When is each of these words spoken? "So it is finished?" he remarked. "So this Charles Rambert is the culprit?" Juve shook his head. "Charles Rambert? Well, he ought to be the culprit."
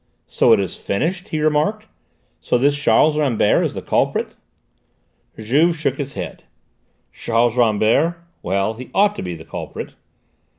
"So 0.25 0.51
it 0.51 0.59
is 0.59 0.75
finished?" 0.77 1.29
he 1.29 1.39
remarked. 1.41 1.85
"So 2.39 2.57
this 2.57 2.75
Charles 2.75 3.19
Rambert 3.19 3.63
is 3.63 3.75
the 3.75 3.83
culprit?" 3.83 4.35
Juve 5.37 5.75
shook 5.75 5.97
his 5.97 6.13
head. 6.15 6.41
"Charles 7.13 7.55
Rambert? 7.55 8.15
Well, 8.41 8.73
he 8.73 8.89
ought 8.95 9.15
to 9.17 9.21
be 9.21 9.35
the 9.35 9.45
culprit." 9.45 9.93